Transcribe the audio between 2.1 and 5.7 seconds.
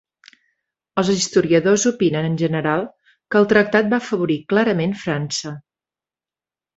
en general que el tractat va afavorir clarament França.